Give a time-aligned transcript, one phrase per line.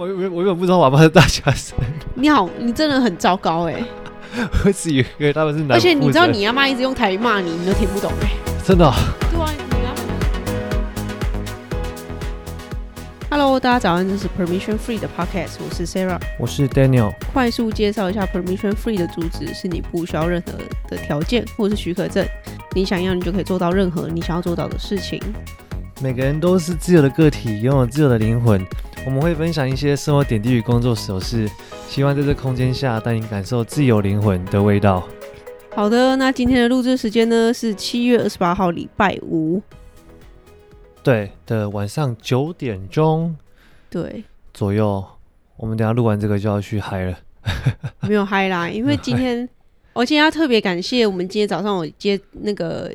[0.00, 1.76] 我我我根本不知道我妈是大学生。
[2.14, 3.84] 你好，你真的很糟糕哎！
[4.64, 8.30] 我只以为他们是男，而且你知道你阿妈一直用台语骂你，你都听不懂哎。
[8.64, 8.94] 真的、哦？
[9.30, 9.92] 对啊，你啊。
[13.28, 17.12] Hello，大家早安，这是 Permission Free 的 Podcast，我是 Sarah，我是 Daniel。
[17.34, 20.54] 快速介绍一下 Permission Free 的主旨：是你不需要任何
[20.88, 22.26] 的条件或是许可证，
[22.74, 25.20] 你想要你就可以做到任何你想要做到的事情。
[26.00, 28.66] 每个人都是自由的个体，拥有自由的灵魂。
[29.06, 31.48] 我们会分享一些生活点滴与工作琐事，
[31.88, 35.08] 希望在这空间下带你感受自由灵魂的味道。
[35.74, 39.60] 好的，那今天的录制时间呢是七月二十八号礼拜五，
[41.02, 43.34] 对的晚上九点钟，
[43.88, 45.04] 对左右。
[45.56, 47.18] 我们等下录完这个就要去嗨了，
[48.06, 49.48] 没有嗨啦，因为今天
[49.94, 52.92] 我 今天要特别感谢我们今天早上我接那个。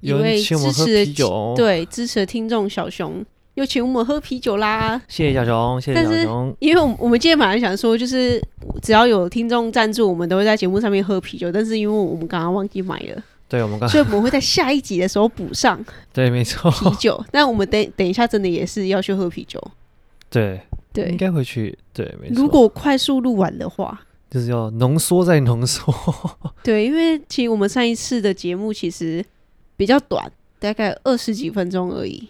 [0.00, 3.24] 一位支持的，对支持的听众小熊
[3.54, 5.00] 又请我们喝啤酒啦！
[5.08, 6.12] 谢谢小熊，谢谢小熊。
[6.12, 8.42] 但是因为我们我们今天本来想说，就是
[8.80, 11.52] 只要有听众赞助，我们都会在节目上面喝啤酒。
[11.52, 15.84] 但是因为我们刚刚忘记买了，对，我们刚，所以我们会在下一集的时候补上。
[16.12, 17.22] 对，没错，啤酒。
[17.32, 19.62] 那我们等等一下，真的也是要去喝啤酒。
[20.30, 20.60] 对
[20.92, 21.76] 对，应该回去。
[21.92, 22.34] 对，没错。
[22.36, 25.94] 如果快速录完的话，就是要浓缩再浓缩。
[26.64, 29.24] 对，因为其实我们上一次的节目其实。
[29.74, 32.28] 比较短，大概二十几分钟而已。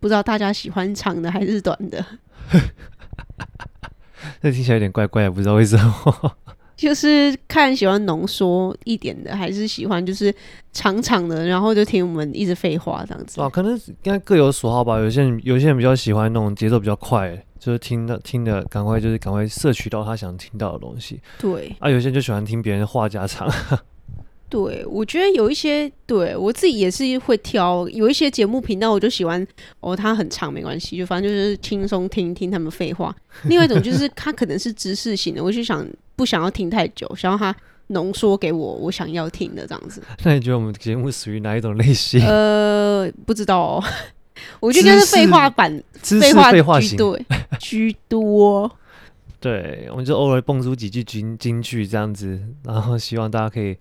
[0.00, 2.04] 不知道大家喜欢长的还是短的？
[4.42, 6.36] 这听起来有点怪怪的，不知道为什么。
[6.76, 10.34] 就是看喜欢浓缩一点的，还是喜欢就是
[10.72, 13.38] 长长的，然后就听我们一直废话这样子。
[13.38, 14.98] 啊，可能应该各有所好吧。
[14.98, 21.20] 有些人有些人比较喜欢那种节奏比较快，就是听的听的赶快就是赶快摄取到他想听到的东西。
[21.38, 23.46] 对啊，有些人就喜欢听别人的话家常。
[24.50, 29.46] 对，我觉得有一些，对我自己也是会挑，有一些节目频道我就喜欢
[29.78, 33.14] 哦，它很长没关系，就反正就是轻松听听他们废话。
[33.44, 37.54] 另外一种就是它可能是知识型的，我就想不想要听太久，想要它
[37.86, 40.02] 浓缩给我我想要听的这样子。
[40.24, 42.20] 那你觉得我们节目属于哪一种类型？
[42.26, 43.84] 呃，不知道哦，
[44.58, 47.24] 我觉得应该是废话版，废话废话型对
[47.60, 48.68] 居多。
[49.38, 53.76] 对，我们就偶尔蹦出几句金金句这样子，然后希望大家可以。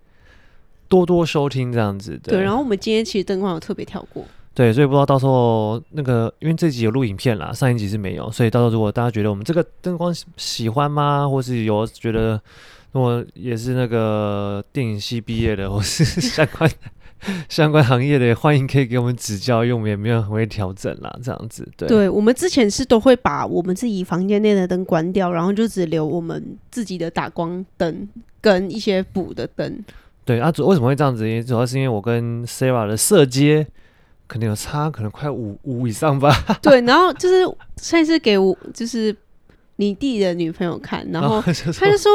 [0.90, 2.42] 多多收听这样子的，对。
[2.42, 12.42] 然后我们今天其实灯光有特别跳过，对，所以不知道到时候那个，因为这集有录影片啦，上一集是没有，所以到时候如果大家觉得我们这个灯光喜欢吗，或是有觉得
[12.92, 16.70] 我也是那个电影系毕业的，或是相关
[17.48, 21.70] 相关行业的，欢迎可以给我们指教，因为我们也没有很会调整啦，这样子。
[21.78, 28.10] 对，对我们之前是都会把我们自己房间内的灯关掉，然后就只留我们自己的打光灯
[28.42, 29.84] 跟一些补的灯。
[30.30, 31.44] 对啊，主为什么会这样子？
[31.44, 33.66] 主要是因为我跟 Sarah 的色阶
[34.28, 36.32] 可能有差，可能快五五以上吧。
[36.62, 37.44] 对，然后就是
[37.78, 39.16] 上次给我就是
[39.78, 42.12] 你弟的女朋友看，然后他就说：“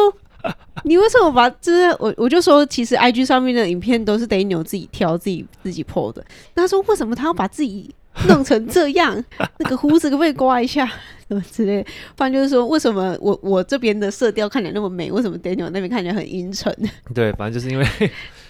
[0.85, 7.93] 你为什么把就是我我就说，其实 IG 上面的影片都是得你自己挑、自己自己 po 的。”他说：“为什么他要把自己？”
[8.29, 9.23] 弄成这样，
[9.59, 10.87] 那个胡子可不可以刮一下，
[11.29, 11.85] 什么之类？
[12.17, 16.73] 反正就是说，为什么我我这边的色调看起来那么美，为什么 Daniel 那边看起来很阴沉？
[17.15, 17.87] 对，反正就是因为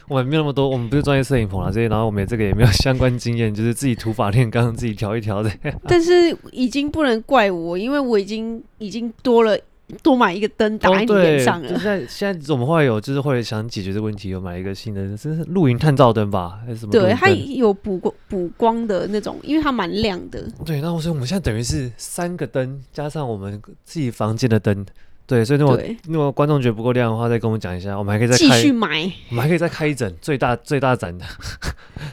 [0.08, 5.50] 我们没有那么多，我们不是专业摄影棚啊，这些，然后我们这个也没有相关经验，就是自己涂发练钢，自己调一调的。
[5.88, 9.58] 但是已经不能怪我，因为我已经已经多了。
[10.02, 11.68] 多买一个灯打在你脸上了。
[11.68, 16.92] 现在现在我们会有，就是会想解决这个问题，有买一个新的，这是露营探照灯吧，还是什么？
[16.92, 20.42] 对，它有补光补光的那种，因为它蛮亮的。
[20.64, 24.84] 对，那我说我们现在等于是三个灯加上我们自己房间的灯。
[25.26, 31.24] 对，所以如果如果观众觉得不够亮的话，再跟我们讲一下，我们还可以再继续买，我们还可以再开一盏最大最大盏的，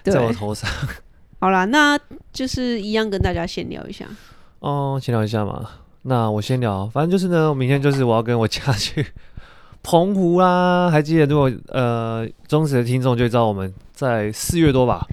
[0.03, 0.69] 在我头上。
[1.39, 1.99] 好啦，那
[2.31, 4.05] 就是一样跟大家闲聊一下。
[4.59, 5.69] 哦，闲聊一下嘛。
[6.03, 9.05] 那我先聊，反正就是呢，我明天就是我要跟我家去
[9.83, 10.89] 澎湖啦。
[10.89, 15.05] 还记得如果呃忠实的听众就知道我们在四月多吧？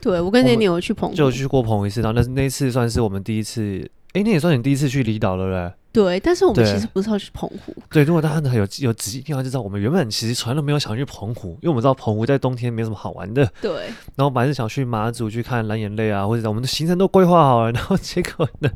[0.00, 3.80] 对，我跟 Daniel 有去澎湖，就去过澎湖一次，然后那那一次算是我们第一次，
[4.12, 5.54] 哎、欸，那也算你第一次去离岛了，对不
[5.92, 6.20] 对？
[6.20, 7.74] 但是我们其实不是要去澎湖。
[7.90, 13.50] 对，如果大家有有仔细听话就知道，我们原本其实从来都没有想去澎湖，因为我们知道澎湖在冬天没什么好玩的。
[13.60, 13.86] 对。
[14.16, 18.70] 然后本来是想去马祖去看蓝眼泪啊，或者我们的行程都规划好了，然后结果呢，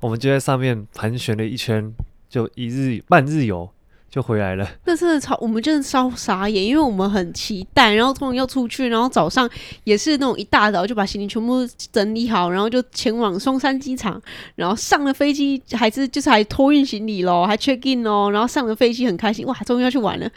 [0.00, 1.94] 我们就在上面盘旋了一圈，
[2.28, 3.70] 就一日半日游。
[4.14, 9.50] 就回来了， 那真的超，我们真的超傻眼，因为我们很期待，然后突然要出去，然后早上
[9.82, 14.22] 也是那种一大早就把行李全部整理好，然后就前往松山机场，
[14.54, 20.30] 然后上了飞机还是就是还托运行李咯，还 check in 哦，然后上了飞机很开心，哇，终于要去玩了。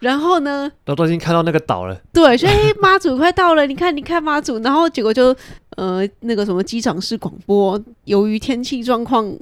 [0.00, 2.52] 然后呢，都都已经看到那个岛了，对，所以
[2.82, 5.32] 妈祖快到了，你看你看妈祖，然后结果就
[5.76, 9.32] 呃那个什么机场式广播，由于天气状况。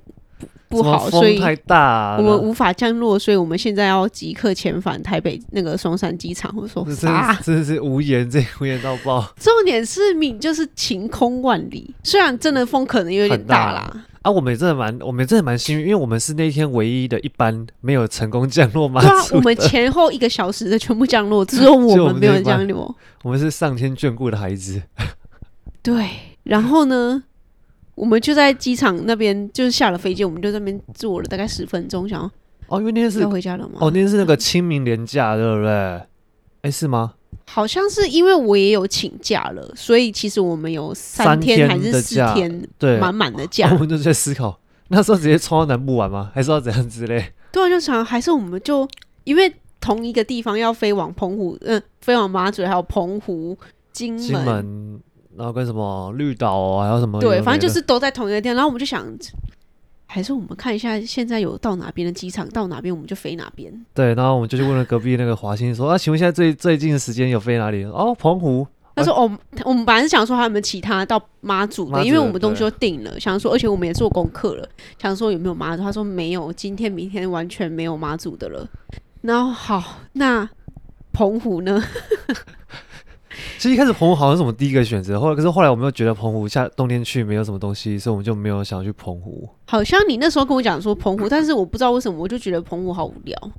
[0.69, 6.52] 不好，所以太大，我们无法降落，所以我们现在要即刻遣返台北那个松山机场。
[6.56, 7.34] 我说啥？
[7.43, 9.20] 真的是无言，这无言到爆。
[9.38, 14.05] 重点是敏就是晴空万里，虽然真的风可能有点大啦。
[14.22, 19.00] 啊，我们也真的蛮，我们真的蛮幸运，因为我们是那天唯一的一班没有成功降落嘛。
[19.02, 22.96] 对啊，我们前后一个小时的全部降落，只有我们 没有降落。
[23.22, 24.81] 我们是上天眷顾的孩子。
[25.82, 26.08] 对，
[26.44, 27.22] 然后呢，
[27.94, 32.31] 我们就在机场那边，就是下了飞机，我们就在那边坐了大概十分钟，想要
[32.67, 33.75] 哦，因为那天是要回家了吗？
[33.81, 36.02] 哦，那天是那个清明连假，对不对？
[36.62, 37.14] 哎，是吗？
[37.46, 43.70] 好像是因为我也有请假了，所以其实我们有三天还是四天，对，满满的假。
[43.73, 44.58] 我们就在思考，
[44.88, 46.31] 那时候直接冲到南部玩吗？
[46.35, 47.32] 还是要怎样之类？
[47.52, 48.88] 对啊，就想还是我们就
[49.25, 53.56] 因为同一个地方要飞往澎湖，嗯，飞往马祖，还有澎湖、
[53.93, 55.00] 金门，金门，
[55.36, 57.20] 然后跟什么绿岛，还有什么？
[57.20, 58.56] 对，反正就是都在同一个地方。
[58.56, 59.06] 然后我们就想。
[60.06, 63.72] 还是我们看一下现在有到哪边的机场，到哪边我们就飞哪边。
[63.92, 67.82] 对，然后我们就去问了隔壁那个华兴，说啊，请问现在最最近的时间有飞哪里？
[67.84, 68.64] 哦，澎湖。
[68.94, 69.22] 他说哦，
[69.64, 74.69] 我们本来是想说还有没有其他到妈祖的，祖的因为我们东西都定了，想说而且我们也做功课了，
[75.02, 75.82] 想说有没有妈祖。
[75.82, 78.69] 他说没有，今天明天完全没有妈祖的了。
[79.22, 79.82] 然后好，
[80.12, 80.48] 那
[81.12, 81.82] 澎湖呢？
[83.58, 89.48] 其实一开始澎湖好像是我们第一个选择，后来可是后来我们又觉得澎湖夏冬天去没有什么东西，所以我们就没有想要去澎湖。
[89.66, 93.50] 好像你那时候跟我讲说澎湖，但是我不知道为什么我就觉得澎湖好无聊。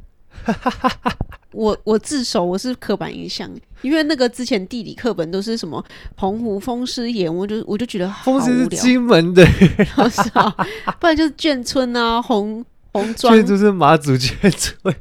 [1.52, 3.50] 我我自首，我是刻板印象，
[3.82, 5.84] 因为那个之前地理课本都是什么
[6.18, 8.10] 澎湖风狮岩，我就我就觉得。
[8.24, 9.46] 风狮是金门的，
[10.12, 10.54] 是啊，
[11.00, 14.94] 不然就是眷村啊，红红砖，就是马祖眷村。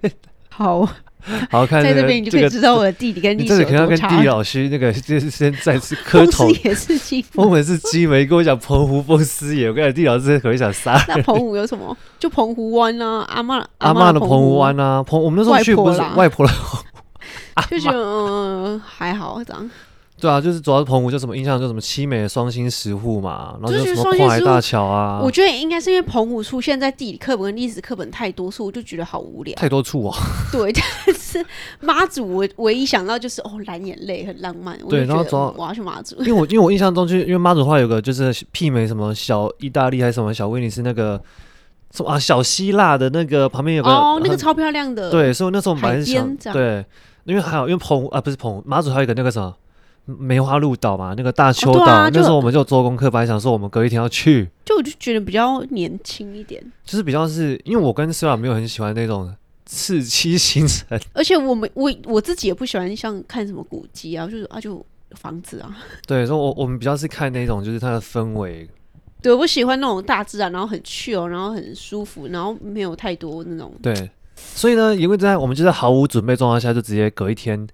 [0.48, 0.88] 好。
[1.50, 3.64] 好看，在这边你就可以知道我的弟弟跟历史有多差。
[3.64, 6.48] 这个可能要跟地理老师那个 就是先再次磕头。
[6.50, 11.02] 也是金门， 风门是鸡没跟我讲澎湖风师爷，我跟你讲地理老师可能想杀。
[11.08, 11.96] 那澎湖有什么？
[12.18, 16.52] 就澎湖湾啊，阿妈阿妈的澎湖湾啊，澎我们那时候去不是外婆的，
[17.70, 19.70] 就觉得嗯还好这样。
[20.20, 25.20] 对啊，就是主要是澎湖，就什么印象，就什么七美的双星石沪嘛，然后就什么跨海大桥啊。
[25.22, 29.54] 我觉得应该是因为澎湖出现在地理课本跟历史课本太多处，我就觉得好无聊。
[29.56, 30.16] 太多处啊。
[30.52, 31.44] 对， 但是
[31.80, 34.78] 妈祖，我唯一想到就是哦，蓝眼泪很浪漫。
[34.88, 41.20] 对，然后主要我要去妈祖，因为我因为我印象中就因为妈祖的话有个就是媲美什么小意大利还是什么小威尼斯那个
[41.90, 45.10] 什么啊小希腊的那个旁边有个哦那个超漂亮的。
[45.10, 46.82] 对，所以那时候我们本来是想对，
[47.24, 49.52] 因为还有因为澎湖啊不是澎湖妈祖还有一个那个什么。
[50.06, 59.34] 梅花鹿岛嘛，那个大邱岛，哦啊、那时候我们就做功课，本来想说我们隔一天要去，就我就觉得比较年轻一点，就是比较是因为我跟思雅没有很喜欢那种
[59.64, 65.74] 刺激行程，而且我们我我自己也不喜欢像看什么古迹啊，就是啊就房子啊，
[66.06, 68.68] 对，所以我我们比较是看那种就是它的氛围，
[69.22, 77.66] 对我喜欢那种大自然，然后很 chill，然后很舒服，然后没有太多那种，对，所以呢，因为在我们就在毫无准备状况下，就直接隔一天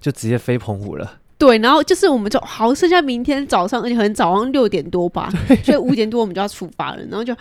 [0.00, 1.18] 就直接飞澎湖了。
[1.40, 5.32] 对，然后就是我们就好，剩下明天早上，而且很早上六点多吧，
[5.64, 7.02] 所以五点多我们就要出发了。
[7.04, 7.34] 然后就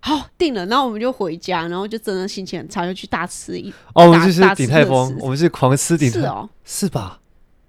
[0.00, 7.18] 好定了，然后我们就回家，然后就真的心情很差，就去大吃一哦，我们就是鼎泰丰，我们是狂吃鼎泰，是哦，是吧？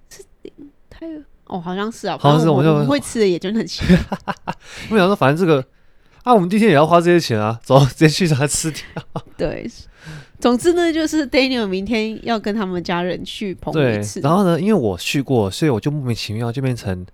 [0.09, 0.51] 是鼎
[0.89, 1.07] 泰
[1.45, 4.35] 哦，好像是啊，好像是，我们就会吃的也真的很奇怪。
[4.91, 5.65] 我想说，反正这个
[6.23, 8.81] 啊，我们第一天也要花这些钱啊，走，直接去把它吃掉。
[9.37, 9.71] 对。
[10.39, 14.19] 总之呢，就是 Daniel 明天要跟他们家人去澎湖一次。
[14.21, 17.05] 然后呢，因为我去过，所以我就莫名其妙就变成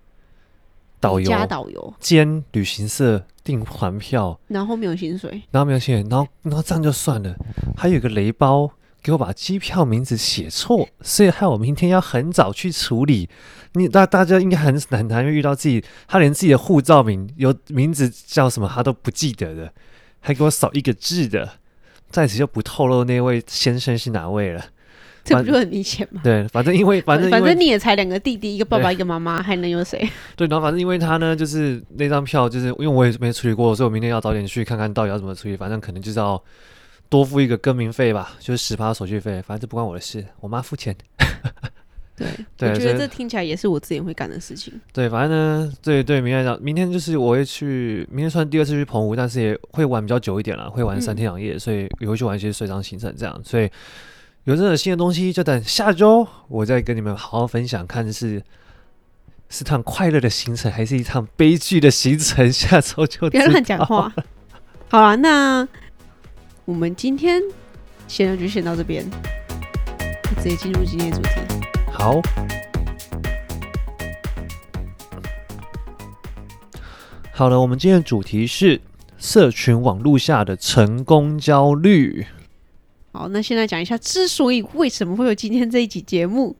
[0.99, 7.35] 导游加导游兼旅行社订团票，然后没有薪水，然后没有薪水，然后然后这样就算了，
[7.77, 8.69] 还有一个雷包
[9.01, 13.29] 给我把机票名字写错，所以害我明天要很早去处理。
[13.73, 19.73] 你大大家应该很很难会遇到自己，他连自己的护照名有名字叫什么他都不记得的，
[20.19, 21.49] 还给我少一个字的。
[22.13, 24.63] 在此就不透露那位先生是哪位了，
[25.23, 26.21] 这不就很明显吗？
[26.23, 30.07] 对，反正因为反正反正你也才两个弟弟，一个爸爸一个妈妈，还能有谁？
[30.37, 35.57] 对，然后反正因为他呢，就是那张票，就是因为我也没处理过，所以我明天要早点去看看到底要怎么处理。
[35.57, 36.39] 反正可能就是要
[37.09, 39.41] 多付一个更名费吧，就是十趴手续费。
[39.41, 40.95] 反正这不关我的事，我妈付钱。
[42.15, 44.73] 对，对我觉得这听起来也是我自己会干的事情。
[44.91, 53.41] 对，反正呢，对对，明天讲，明天就是我会去，明天算第二次去澎湖，但是也会玩比较久一点了，会玩三天两夜，嗯、所以也会去玩一些水上行程这样。
[53.43, 53.67] 所以
[54.43, 58.41] 有这种新的东西，就等下周我再跟你们好好分享，看是
[59.49, 62.51] 是趟快乐的行程，还是一趟悲剧的行程。
[62.51, 64.13] 下周就不要乱讲话。
[64.89, 65.67] 好了，那
[66.65, 67.41] 我们今天
[68.07, 69.03] 闲聊就先到这边，
[70.37, 71.62] 直接进入今天的主题。
[72.03, 72.21] 好，
[77.31, 78.81] 好了，我们今天的主题是
[79.17, 82.25] 社群网络下的成功焦虑。
[83.13, 86.53] 好，那现在讲一下，之所以为什么会有今天这一集节目，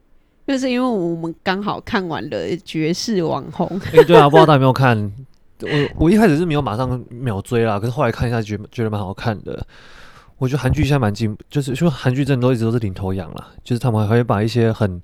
[0.46, 4.02] 就是因为我们刚好看完了《绝世网红》欸。
[4.04, 5.12] 对啊，不知道大家有没有看？
[5.60, 5.68] 我
[6.06, 9.66] 我一开始是没有马上秒追啦，可是后来看一下觉得觉得蛮好看的。
[10.38, 15.02] 我觉得韩剧现在蛮进，就是说韩剧真的都一直都是领头羊啦，就是他们还会把一些很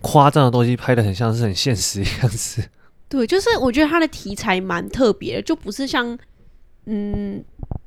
[0.00, 2.62] 夸张的东西拍的很像是很现实的样子。
[3.08, 6.18] 对，就是我觉得它的题材蛮特别的，就不是像
[6.86, 7.44] 嗯。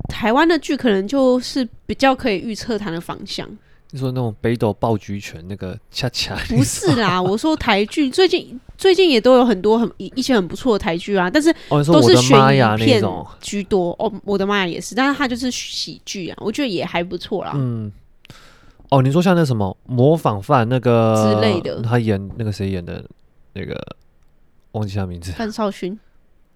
[0.08, 3.48] 台湾的剧可能就是比较可以预测它的方向。
[3.90, 6.36] 你说那种北斗爆菊拳那个恰恰？
[6.48, 11.54] 不是啦，我说台剧最近最近也都有很多很一一些很不错的台剧啊，但是
[11.86, 13.02] 都是悬疑片
[13.40, 13.90] 居多。
[13.98, 17.52] 哦，我的妈呀，也是，但是它就是喜剧啊，我觉得也还不错啦。
[17.54, 17.90] 嗯，
[18.92, 23.02] 哦，你说像那什么模仿犯那个之类的，他演那个谁演的
[23.54, 23.74] 那个
[24.72, 25.98] 忘记他名字，范少勋。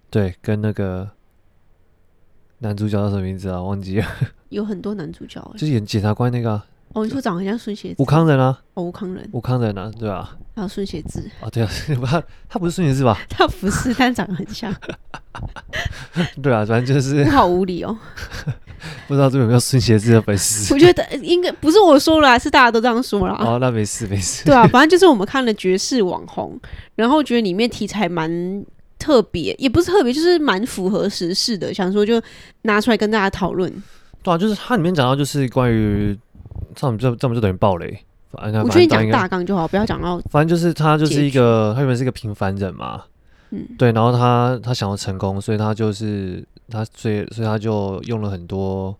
[0.09, 1.09] 对，跟那个。
[2.59, 3.61] 男主角叫什么名字啊？
[3.61, 4.05] 忘记了。
[4.49, 6.65] 有很多男主角，就是演检察官那个、啊。
[6.93, 7.95] 哦，你说长得很像孙协志。
[7.99, 8.57] 吴慷仁啊。
[8.73, 9.27] 哦，吴康人。
[9.31, 10.35] 吴慷仁啊，对啊。
[10.55, 11.29] 还有孙协志。
[11.39, 11.69] 啊，对啊，
[12.05, 13.17] 他他不是孙协志吧？
[13.29, 14.73] 他不是，但长得很像。
[16.41, 17.23] 对啊，反正就是。
[17.29, 17.97] 好无理哦。
[19.07, 20.73] 不知道这有没有孙协志的粉丝？
[20.73, 23.33] 我觉得应该不是我说了，是大家都这样说了。
[23.39, 24.45] 哦，那没事没事。
[24.45, 26.59] 对啊，反正就是我们看了《绝世网红》，
[26.95, 28.65] 然后觉得里面题材蛮。
[28.99, 32.19] 特别也不是特别，就是蛮符合时事的，想说就
[32.63, 33.71] 拿出来跟大家讨论。
[34.23, 36.17] 对啊，就是它里面讲到就是关于，
[36.77, 37.99] 这样这这么就等于暴雷。
[38.31, 40.21] 反正我觉得你讲大纲就好，不要讲到。
[40.29, 43.03] 反正就是他就是一个，他原本是一个平凡人嘛，
[43.49, 48.95] 嗯，对，然后他他想要成功，所以他就是他所以所以他就用了很多。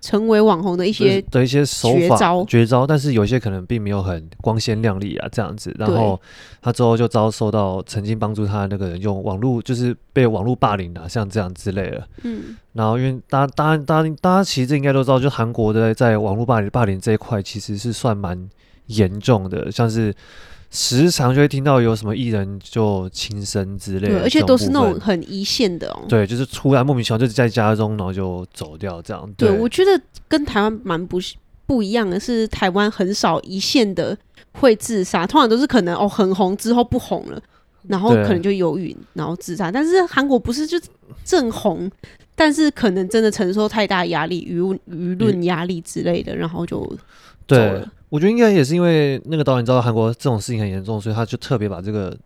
[0.00, 5.74] 成为网红的一些的一些手法绝招，绝招，但是有些可能并没有很光鲜亮丽啊，这样子。
[5.78, 6.20] 然后
[6.62, 12.08] 他之后就遭受到曾经帮助他的那个人用网络，就是被网络霸凌啊，像这样之类的。
[12.22, 12.56] 嗯。
[12.72, 18.48] 然后因为大家、大家、大家、大家其实应该都知道，就韩国的在网络霸凌、霸凌这一块，其实是算蛮
[18.88, 20.14] 严重的，像是。
[20.70, 26.04] 时常就会听到有什么艺人就轻生之类的，而且都是那种很一线的哦。
[26.06, 29.26] 对，就是突然莫名其妙就在家中，然后就走掉这样。
[29.34, 31.18] 对，我觉得跟台湾蛮不
[31.64, 34.14] 不一样的是，台湾很少一线的
[34.52, 37.42] 会自杀，通常都是可能哦很红之后不红了，
[37.86, 39.72] 然后可能就忧郁，然后自杀。
[39.72, 40.78] 但是韩国不是就
[41.24, 41.90] 正红，
[42.34, 46.86] 但是可能真的承受太大压力，舆舆论压力之类的，然后就。
[47.46, 47.82] 对。
[48.10, 52.16] 我觉得应该也是因为那个导演知道韩国这种事情很严重，所以他就特别把这个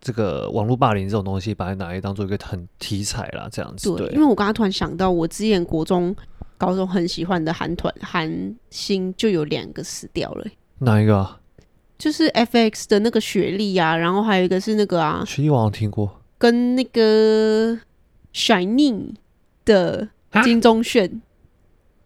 [0.00, 3.94] 这个网络霸凌这种东西，把它拿来当做一个很题材啦，这样子。
[3.96, 6.14] 对，对因为我刚刚突然想到，我之前国中、
[6.58, 10.46] 高中很喜欢的韩团韩星就有两个死掉了。
[10.78, 11.38] 哪一个啊？
[11.98, 17.78] 就是 FX 的那个雪莉啊，然后还有一个是那个啊，雪莉我好像听过，跟那个
[18.34, 19.14] Shining
[19.64, 20.08] 的
[20.42, 21.20] 金钟鉉。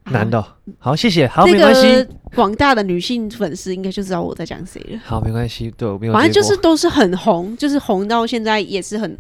[0.07, 0.45] 男的，
[0.79, 2.07] 好，谢谢，好，没关系。
[2.35, 5.01] 广大的女性粉丝应该就知道我在讲谁了。
[5.05, 6.13] 好，没关系，对，我没有。
[6.13, 9.19] 反正就是都是很红，就是红到现在也是很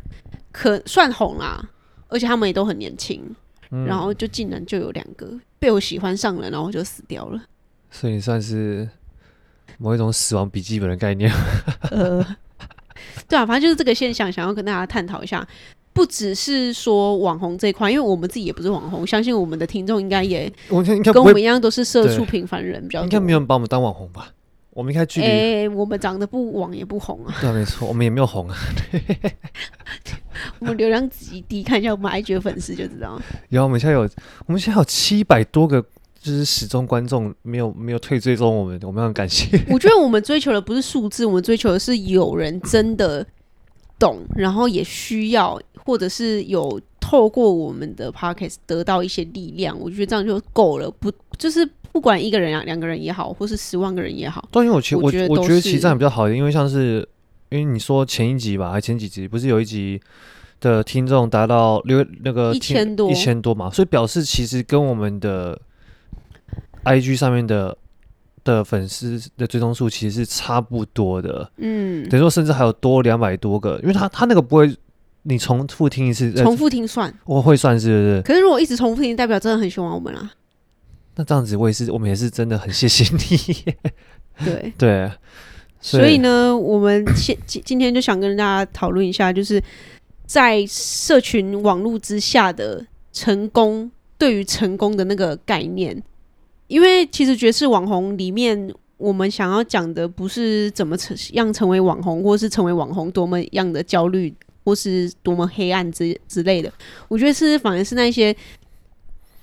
[0.52, 1.66] 可算红啦，
[2.08, 3.24] 而且他们也都很年轻，
[3.70, 7.40] 嗯、然后就竟然就有两个被我喜欢上了，然后就死掉了。
[7.90, 8.86] 所以算是
[9.78, 11.32] 某一种死亡笔记本的概念。
[11.92, 12.22] 呃，
[13.26, 15.46] 对啊，反正就是这个现象，想要跟大家探讨一下。
[15.94, 24.28] 不只是说网红这一块，因为我们自己也不是网红，相信我们的听众应该也，我应该跟我们一样都是社畜平凡人比较多，应该没有人把我们当网红吧？
[24.70, 27.32] 我们应该距离，哎，我们长得不网也不红啊。
[27.40, 28.56] 对，没错，我们也没有红啊。
[30.58, 33.16] 我们流量极低，看一下我们 IG 粉丝就知道。
[33.50, 34.00] 有，我们现在有，
[34.46, 35.80] 我们现在有七百多个，
[36.20, 39.56] 就是始终观众，没有没有退追踪我们，我们很感谢。
[39.68, 43.24] 我觉得我们追求的不是数字，我们追求的是有人真的
[43.98, 45.60] 懂，然后也需要。
[45.86, 50.90] 或者是有透过我们的 podcast 得到一些力量，我觉得这样就够了。
[50.90, 54.48] 不，就是不管一个人啊、两个人也好，或是十万个人也好。
[54.50, 57.06] 对因为我其实我觉得我觉得其实这样比较好一点，因为像是
[57.50, 60.00] 因为你说前一集吧，还前几集不是有一集
[60.58, 65.60] 的听众达到六那个一千多一千多嘛，所以表示其实跟我们的
[66.84, 67.76] IG 上面的
[68.44, 71.50] 的粉丝的追踪数其实是差不多的。
[71.56, 74.72] 嗯，等于说甚至还有多两百多个，因为他他那个不会。
[75.26, 78.22] 你重复听一次，重复听算，我会算是不是？
[78.26, 80.30] 可是如果一直重复听，代表真的很喜欢我们啦。
[81.14, 83.74] 那这样子，我也是，我们也是真的很谢谢你。
[84.44, 85.10] 对对，
[85.80, 89.58] 所以呢，我们现今今天就想跟大家讨论一下，就是
[90.26, 96.02] 在社群网络之下的成功，对于成功的那个概念。
[96.66, 104.34] 因为其实绝世网红里面，我们想要讲的不是怎么成样成为网红，或是成为网红多么样的焦虑。
[104.66, 106.72] 或是多么黑暗之之类的。
[107.08, 108.34] 我觉得是反而是那些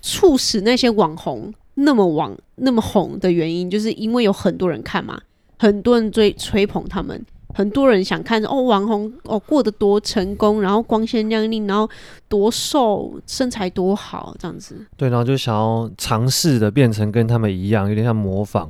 [0.01, 5.21] 促使那些网红那么网那么红的原因，就是因为有很多人看嘛，
[5.59, 7.23] 很多人追吹捧他们。
[7.53, 11.89] 很多人想看哦，网红哦过得多成功，然后光鲜亮丽，然后
[12.27, 14.85] 多瘦，身材多好，这样子。
[14.97, 18.69] 对，然后就想要尝试的变成跟他们一样，有点像模仿，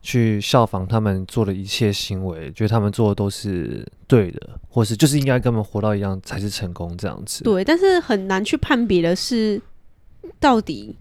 [0.00, 7.44] 去效仿他们做的一切行为，觉得他们做的都是对的，或是就是应该跟他们活到一样才是成功这样子。
[7.44, 9.60] 对，但是很难去判别的是，
[10.38, 10.96] 到底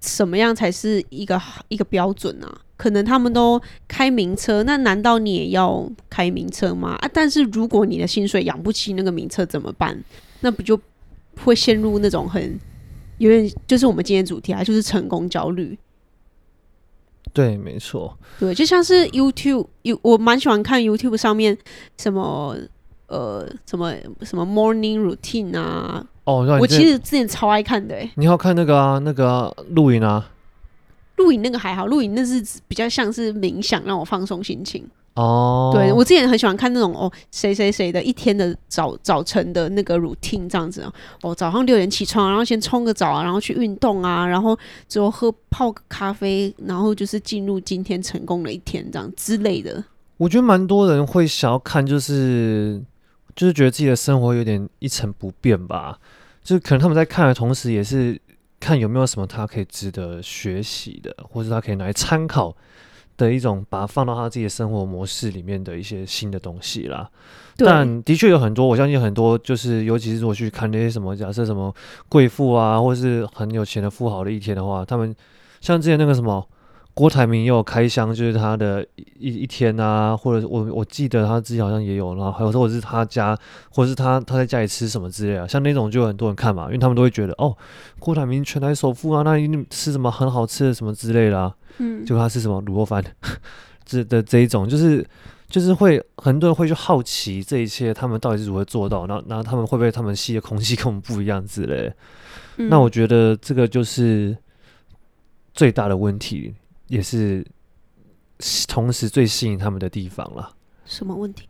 [0.00, 2.60] 什么样才是一个一个标准啊？
[2.76, 6.90] 可能他们都开名车，那难道你也要开名车吗？
[7.00, 7.10] 啊！
[7.12, 10.00] 但是如果你的薪水养不起那个名车怎么办？
[10.40, 10.80] 那不就
[11.42, 12.56] 会陷入那种很
[13.18, 15.76] 有点，就是我们今天主题啊，就是成功焦虑。
[17.32, 18.16] 对，没错。
[18.38, 21.58] 对，就像是 YouTube，有我蛮喜欢看 YouTube 上面
[21.96, 22.56] 什么
[23.08, 26.06] 呃什么什么 Morning Routine 啊。
[26.28, 28.10] 哦，我其实之前超爱看的，欸。
[28.16, 30.28] 你要看那个啊，那个录影啊。
[31.16, 34.86] 录影那个还好，录影那是比较像是冥想，让我放松心情。
[35.14, 40.86] 哦，对，我之前很喜欢看那种哦，谁谁谁的一天的早早晨的那个 routine 这样子
[41.22, 44.56] 哦，早上六点起床，然后先冲个澡啊，然后去运动啊，然后
[44.86, 49.82] 之后喝泡个咖啡，然后就是进入今天成功的一天这样之类的。
[50.18, 52.80] 我觉得蛮多人会想要看，就是
[53.34, 55.98] 就是觉得自己的生活有点一成不变吧，
[56.48, 58.20] 就可能他们在看的同时，也是。
[58.60, 62.52] 看有没有什么他可以值得学习的，或者他可以拿来参考
[63.16, 67.08] 的一种，把它放到他自己的生活模式里面的一些新的东西啦。
[67.56, 71.72] 但的确有很多，我相信很多，就是尤其是我去看那些什么，假设什么
[72.08, 75.14] 贵妇啊，或是很有钱的富豪的一天的话，他们
[75.60, 76.44] 像之前那个什么。
[76.98, 78.84] 郭台铭也有开箱，就是他的
[79.20, 83.38] 一一天啊，或者我我记得他自己好像也有，然后还有时候是他家，
[83.70, 87.56] 或者是他他在家里吃什么之类啊，像那种就有很多人看嘛，因为他们都会觉得哦，
[88.00, 93.04] 郭台铭全台首富啊，那一定吃什么很好吃的什么之类的啊，嗯，就他吃什么卤肉饭，
[93.86, 95.06] 这的这一种，就是
[95.48, 101.94] 就是会很多人会去好奇这一切，他们到底是如何做到，然后然后他们会不会他们吸的空气跟我们不一样之类的，
[102.56, 104.36] 嗯，那我觉得这个就是
[105.54, 106.52] 最大的问题。
[106.88, 107.46] 也是
[108.66, 110.54] 同时最吸引他们的地方了。
[110.84, 111.48] 什么问题？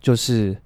[0.00, 0.56] 就是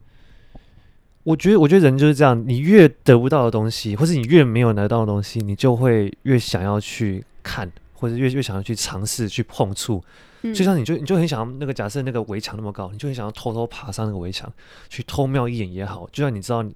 [1.23, 10.03] 我觉得，我觉得人就是这样，你越得不到的东西，或是你越没有拿到的东西，你就会越想要去看，或者越越想要去尝试去碰触。
[10.43, 10.53] 嗯。
[10.53, 14.53] 就像你就你就很想要那个假设那个围墙那么高，你就很想要偷偷爬上那个围墙
[14.89, 16.09] 去偷瞄一眼也好。
[16.13, 16.75] 就像你知道你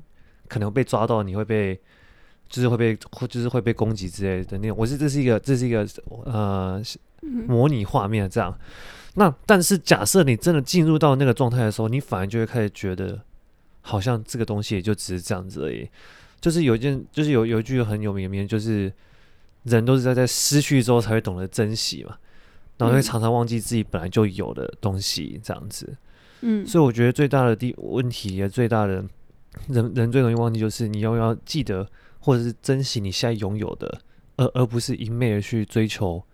[0.49, 1.81] 可能被抓到，你会被。
[2.49, 2.95] 就是会被，
[3.31, 4.77] 就是会被攻击之类的那种。
[4.79, 5.89] 我是这是一个，这是一个
[6.27, 6.83] 呃
[7.23, 8.59] 模拟画面这样。
[9.15, 13.21] 那但是假设你真的进入到那个状态的时候，你反而就会开始觉得，
[13.81, 15.89] 好像这个东西也就只是这样子而已。
[16.41, 18.93] 就是有一件，就是有有一句很有名的名言，就是
[19.65, 22.17] 人都是在在失去之后才会懂得珍惜嘛，
[22.79, 25.97] 然后会常常忘记自己本来就有的东西这样子。
[26.41, 29.05] 嗯，所以我觉得最大的第问题也最大的
[29.69, 31.89] 人人最容易忘记，就是你要要记得。
[32.25, 34.01] 或者是珍惜你现在拥有的，
[34.37, 36.25] 而而不是一昧的去追求，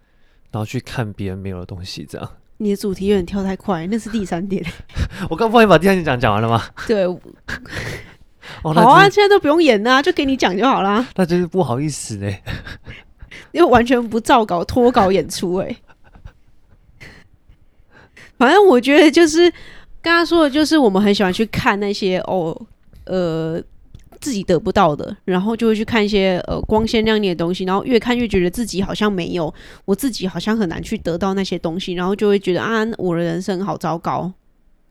[0.51, 2.07] 然后去看别人没有的东西。
[2.09, 4.65] 这样，你的主题有点跳太快，那是第三点。
[5.31, 6.63] 我刚帮你把第三点讲讲完了吗？
[6.87, 7.05] 对，
[8.63, 11.07] 哦、好啊，现在都不用演啊，就给你讲就好啦。
[11.17, 12.31] 那真是不好意思呢，
[13.53, 15.77] 因为完全不照稿脱稿演出哎。
[18.39, 19.51] 反正我觉得就是
[20.01, 22.59] 刚刚说的，就是我们很喜欢去看那些哦，
[23.05, 23.63] 呃。
[24.21, 29.53] 自己得不到的，然后就会去看一些呃光鲜亮丽的东西，然后越看越觉得自己好像没有，
[29.85, 34.33] 我自己好像很难去得到那些东西，然后就会觉得啊，我的人生好糟糕。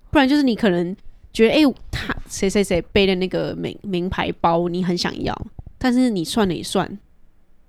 [0.10, 0.96] 不然就是你可能
[1.34, 5.36] 觉得，哎、他谁谁谁背的那个名名牌包，你很想要，
[5.78, 6.98] 但是你算了一算，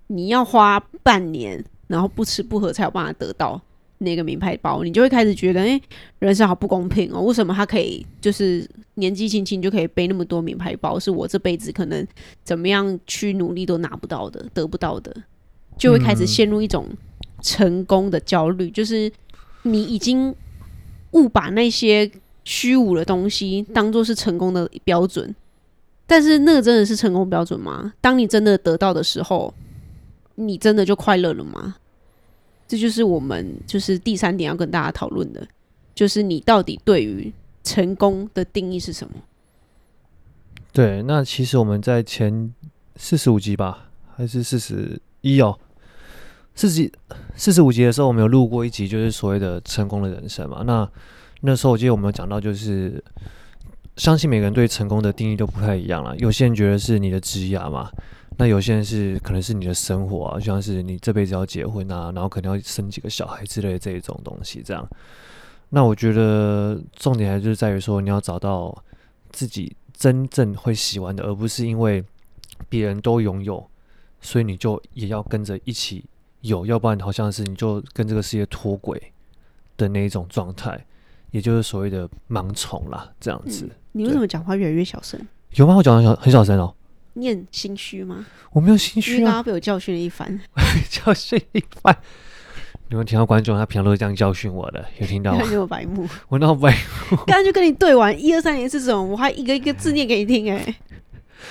[0.06, 3.60] 你要花半年，然后不吃不喝才有办法得到。
[3.98, 5.82] 那个名牌包，你就会开始觉得，哎、欸，
[6.20, 7.20] 人生好不公平哦！
[7.22, 12.06] 为什么他可以就是年纪轻轻就可以背那么多名牌包，是我这辈子可能
[12.44, 15.14] 怎么样去努力都拿不到的、得不到的，
[15.76, 16.87] 就会开始陷入一种
[17.42, 19.11] 成功的焦虑，嗯、就是
[19.62, 20.34] 你已经
[21.12, 22.11] 误把那些
[22.44, 25.34] 虚无的东西当做是成功的标准，
[26.06, 27.92] 但是那个真的是成功标准吗？
[28.00, 29.52] 当你真的得到的时候，
[30.37, 31.76] 你真的就快乐了吗？
[32.68, 35.44] 这就是我们就是第三点要跟大家讨论的，
[35.94, 37.33] 就是你到底对于
[37.64, 39.14] 成功的定义是什么？
[40.70, 42.54] 对，那其实我们在前
[42.94, 45.59] 四十五集吧，还是四十一哦，
[46.54, 46.92] 四十
[47.35, 50.62] 四十五集的时候，我们有录过一集，就是所谓的成功的人生嘛。
[50.64, 50.88] 那
[51.40, 53.02] 那时候我记得我们有讲到，就是
[53.96, 56.16] 相信每个人对成功的定义都不太一样了。
[56.18, 57.90] 有些人觉得是你的职业嘛，
[58.38, 64.62] 那有些人是可能是你的生活啊，像是你这辈子要结婚啊，然后可能要生几个小孩之类的这一种东西。
[64.64, 64.88] 这样，
[65.70, 68.72] 那我觉得重点还是在于说，你要找到
[69.31, 72.05] 自己真正会喜欢的，而不是因为
[72.68, 73.68] 别人都拥有，
[74.20, 76.05] 所以你就也要跟着一起
[76.42, 79.12] 有，要不然好像是你就跟这个世界脱轨
[79.77, 80.87] 的那一种状态。
[81.31, 83.66] 也就是所谓的盲从啦，这样子。
[83.66, 85.20] 嗯、你为什么讲话越来越小声？
[85.57, 85.77] 有吗？
[85.77, 86.74] 我讲的小很小声哦。
[87.20, 88.24] 你很心虚吗？
[88.52, 89.24] 我没有心虚啊。
[89.24, 90.40] 刚刚被我教训了一番。
[90.88, 91.96] 教训一番。
[92.90, 95.42] 你们听到观众，他平常都是这样教训我的，有听到吗？
[95.50, 96.09] 那么白目。
[96.28, 96.70] 我那么白
[97.11, 97.16] 目。
[97.26, 100.74] 刚刚就跟你对完一二三年是什么，我还一个一个字念给你听哎、欸。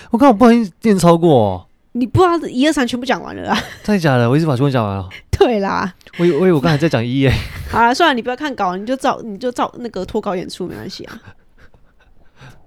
[0.09, 1.67] 我刚好不小心念超过、哦。
[1.91, 3.59] 你不知道一二三全部讲完了啊？
[3.83, 4.29] 真的假的？
[4.29, 5.09] 我一直把全部讲完了。
[5.31, 5.93] 对啦。
[6.17, 7.31] 我以我以为我刚才在讲一耶。
[7.69, 11.21] 好了，算了，你不要看稿，你就照你就照那个脱稿演出，没关系啊。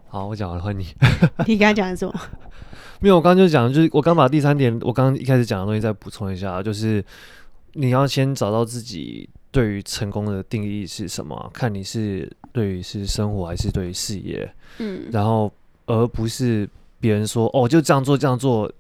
[0.09, 0.87] 好，我讲完了，换你。
[1.47, 2.15] 你刚才讲的是什么？
[3.01, 7.03] 没有，我刚刚就讲，就是我刚把第三点，我刚刚一开始讲的东西再补充一下，就是
[7.73, 15.51] 你要先找到自己对于成功的定义是什么，看你是对于是生活还是对于事业，嗯，然后
[15.87, 16.69] 而不是
[17.01, 18.71] 别人说哦，就这样做，这样做，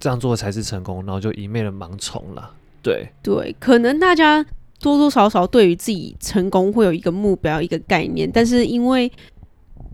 [0.00, 2.50] 这样做才是成功，然后就一昧的盲从了。
[2.82, 3.08] 对。
[3.22, 4.44] 对，可能大家
[4.80, 9.10] 多多少少对于自己成功会有一个目标、一个概念，但是因为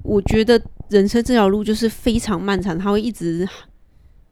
[0.02, 3.48] 我觉得人生这条路就是非常漫长，它会一直，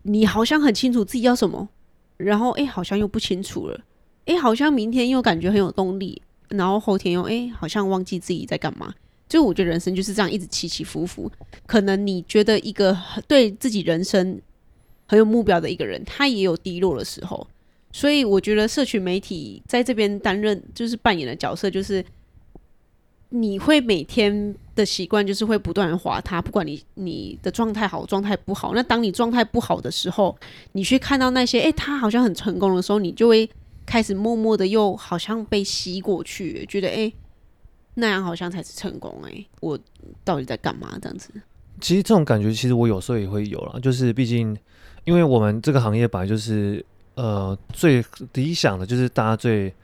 [0.03, 1.69] 你好像很清楚自己要什么，
[2.17, 3.81] 然后哎，好像又不清楚了，
[4.27, 8.93] 哎，好像明天又感觉很有动力，然后后天又哎，好像忘记自己在干嘛。
[9.29, 11.31] 就我觉得人生就是这样一直起起伏伏。
[11.67, 12.97] 可能你觉得一个
[13.29, 14.41] 对自己人生
[15.07, 17.47] 很有目标的一个人，他也有低落的时候。
[17.93, 22.05] 所以我觉得社群媒体在这边担任就是扮演的角色，就是
[23.31, 28.73] 你会每天的习惯就是会不断的滑它，不管你你的状态好状态不好。
[28.75, 30.37] 那当你状态不好的时候，
[30.73, 33.49] 你去看到那些诶，他好像很成功的时候，你就会
[33.85, 37.13] 开始默默的又好像被吸过去，觉得诶，
[37.95, 39.79] 那样好像才是成功诶，我
[40.25, 41.31] 到底在干嘛这样子？
[41.81, 44.57] 其实这种感觉其实我有时候也会有啦，就是毕竟
[45.05, 46.85] 因为我们这个行业本来就是。
[47.21, 49.75] 呃，最理想的就是大家最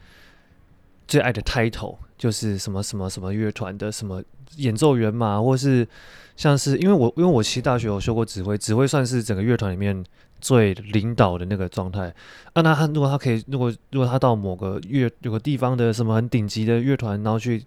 [1.05, 4.19] 最爱的 title，就是什么什么什么乐团的什么
[4.55, 5.87] 演奏员嘛，或是
[6.35, 10.03] 像是因为我因为我其实大学有修过指挥，指挥算是整个乐团里面
[10.41, 12.11] 最领导的那个状态。
[12.53, 17.63] 啊，那他如果他可以，如果如果他到某个乐有个地方的什么很顶级的乐团，然后去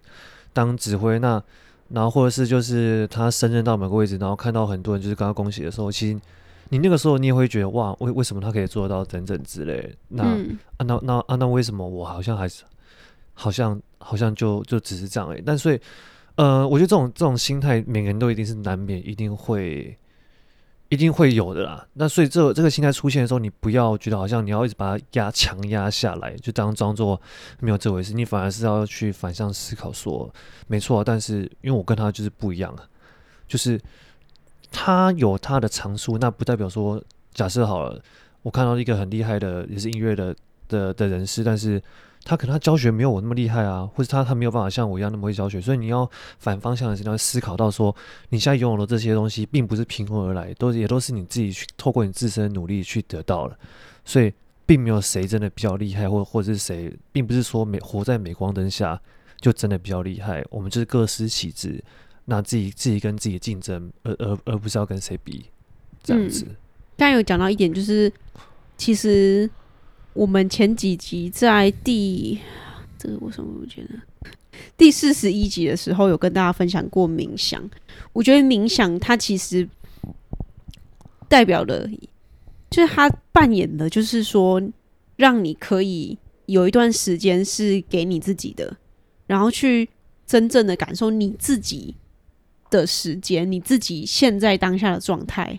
[0.52, 1.40] 当指挥，那
[1.90, 6.20] 然后或者是就是他升任到某个位置，然后看到很多人就是跟他恭喜的时候，其实。
[6.70, 9.96] 你那个时候，你也会觉得哇，为为什么他可以做到等等之类？
[10.08, 12.62] 那、嗯、啊，那那啊，那为什么我好像还是
[13.32, 15.42] 好像好像就就只是这样而已？
[15.44, 15.78] 但所以，
[16.36, 19.96] 呃，我觉得这种这种心态，每个人都一定是难免，一定会
[20.88, 21.86] 一定会有的啦。
[21.92, 27.20] 那所以这这个心态出现的时候，你不要觉得好像你要一直把它压强压下来，就当装作
[27.60, 28.14] 没有这回事。
[28.14, 30.32] 你反而是要去反向思考，说
[30.66, 32.82] 没错，但是因为我跟他就是不一样啊，
[33.46, 33.80] 就是。
[34.70, 37.98] 他有他的长处，那不代表说，假设好了，
[38.42, 40.36] 我看到一个很厉害的，也是音乐的
[40.68, 41.82] 的的人士，但是
[42.24, 47.94] 他可能他教学没有我那么厉害啊，或者他他没有办法像我一样那么会教学，所以你要反方向的是要思考到说，
[48.28, 53.59] 你现在拥有的这些东西，并不是凭空而来，都也都是你自己去透过你自身的努力去得到了，
[54.04, 54.33] 所以
[54.66, 59.00] 并没有谁真的比较厉害，或或者是谁，并不是说美活在镁光灯下
[59.40, 61.83] 就真的比较厉害，我们就是各司其职。
[62.31, 65.46] 那自己自己跟自己竞争，而而而不是要跟谁比，
[66.02, 66.46] 这样子。
[66.98, 68.12] 刚、嗯、有讲到一点，就是
[68.76, 69.48] 其实
[70.18, 72.37] 我们前几集在第
[72.98, 73.90] 这个为什么不觉得
[74.76, 77.62] 第四十一集的时候，有跟大家分享过冥想。
[78.12, 79.68] 我觉得冥想它其实
[81.28, 81.88] 代表的，
[82.68, 84.61] 就是它扮演的，就是说
[85.14, 88.76] 让你可以有一段时间是给你自己的，
[89.28, 89.88] 然后去
[90.26, 91.94] 真正的感受你自己。
[92.70, 95.59] 的时间，你自己现在当下的状态，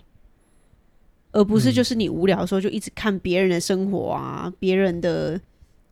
[1.32, 5.40] 而不是就是你无聊的时候就一直看别人的生活啊，别人的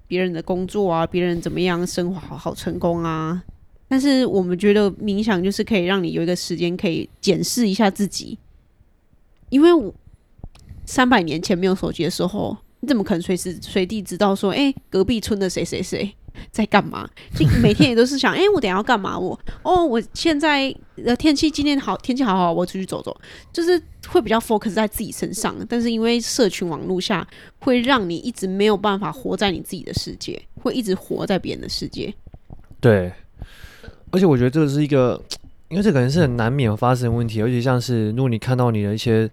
[0.07, 3.42] 别人的工作啊，别人怎么样生活好好成功啊。
[3.88, 8.37] 但是我们觉得冥想就是可以让你有一个时间可以检视一下自己，
[9.48, 9.94] 因为我
[10.85, 16.14] 三百年前没有手机的时候，你怎么可能随时随地知道说，哎，隔壁村的谁谁谁？
[16.53, 17.09] 在干嘛？
[17.35, 19.18] 就每天也都是想，哎、欸，我等下要干嘛？
[19.18, 20.72] 我哦，我现在
[21.05, 23.18] 呃天气今天好，天气好好，我出去走走，
[23.53, 25.54] 就是会比较 focus 在自己身上。
[25.68, 27.26] 但是因为社群网络下，
[27.60, 32.12] 会让你一直没有办法活在你自己的世界，会一直活在别人的世界。
[32.80, 33.12] 对，
[34.10, 35.20] 而且我觉得这是一个
[35.68, 39.30] 因为这可能是很难免发生问题，而且像是如果你看到你的一些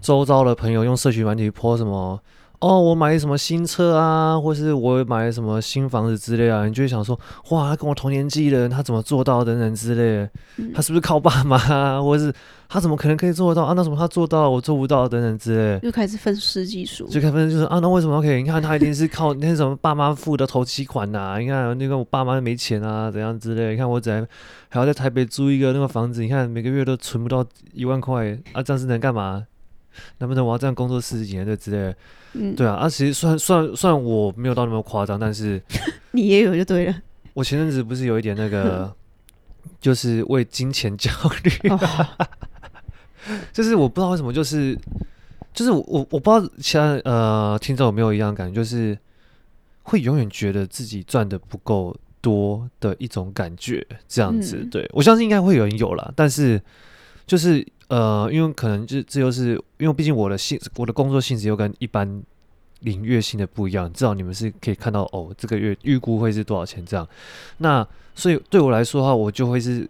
[0.00, 2.20] 周遭的朋友用社群软体 po 什么。
[2.60, 7.18] 哦，我买什么新车啊，或是我买什么新房子之类啊，你就会想说，
[7.50, 12.32] 哇，他跟我同年纪的人，他怎么做到等等之类，嗯、他是不是靠爸妈啊，或者是
[12.68, 13.74] 他怎么可能可以做得到啊？
[13.76, 18.38] 那什么他做到我做不到等等之类，就开始分析技术，就开始分析就是啊，那为什么可以？
[18.42, 21.38] 你看他一定是靠那什么爸妈付的头期款呐、啊？
[21.38, 23.70] 你看那个我爸妈没钱啊，怎样之类？
[23.70, 24.26] 你看我在
[24.68, 29.44] 还要在台北租一个那个房子，你看每个月都存不到一万块啊，这样是能干嘛？
[30.18, 31.94] 能不能我要这样工作四十几年的之类？
[32.34, 35.60] 嗯，对啊，啊，其实算算算我没有到那么夸张，但是
[36.12, 36.94] 你也有就对了。
[37.32, 38.94] 我前阵子不是有一点那个，
[39.80, 41.10] 就是为金钱焦
[41.42, 41.78] 虑，哦、
[43.52, 44.78] 就是我不知道为什么，就是
[45.54, 48.96] 就是我我我不知道其他呃听众有没有一样感觉，就是
[49.84, 54.58] 会永远觉得自己赚的不够多的一种感觉，这样子。
[54.60, 56.60] 嗯、对我相信应该会有人有啦，但是
[57.26, 57.66] 就是。
[57.88, 62.22] 呃，因为可能就这又是因为毕竟我的性我的工作性质又跟一般
[62.80, 67.08] 领月薪的不一样，至少你们是可以看到哦，这个月预估会是多少钱这样。
[67.58, 69.88] 那所以对我来说的话，我就会是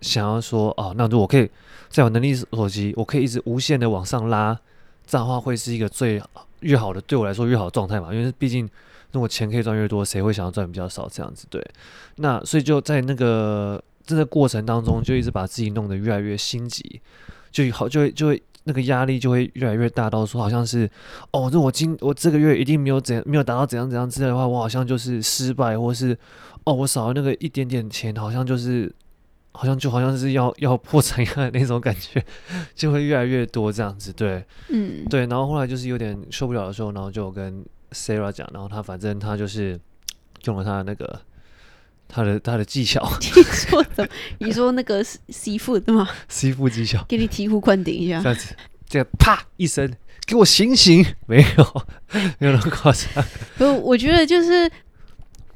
[0.00, 1.48] 想要说啊，那如果可以
[1.88, 4.58] 在我能力所及，我可以一直无限的往上拉，
[5.06, 6.20] 这样的话会是一个最
[6.60, 8.12] 越好的对我来说越好的状态嘛。
[8.12, 8.68] 因为毕竟
[9.12, 11.46] 如果钱可以赚越多，谁会想要赚比较少这样子？
[11.50, 11.64] 对。
[12.16, 17.00] 那所以就在那个这个过程当中，就一直把自己弄得越来越心急。
[17.50, 20.90] 就好，就会就会那个压力就会越来越大，到说好像是
[21.30, 26.18] 哦，这我今我这个月一定没有怎样没有达到怎样怎样之类的话，我好像就是失败，或是
[26.64, 28.92] 哦，我少了那个一点点钱，好像就是
[29.52, 32.24] 好像就好像是要要破产一样的那种感觉，
[32.74, 39.78] 就会越来越多这样子，对，嗯，对，然后后来就是有点受不了的时候，然后就跟 Sarah 讲，然后他反正他就是
[40.46, 41.20] 用了他的那个。
[42.08, 46.08] 他的他的技巧， 你说的，你说那个吸附对吗？
[46.28, 48.54] 吸附技巧，给你醍醐灌顶一下，这样子，
[48.88, 49.92] 这样啪一声，
[50.26, 51.86] 给我醒醒，没有，
[52.38, 53.24] 没有那么夸张。
[53.56, 54.70] 不，我觉得就是，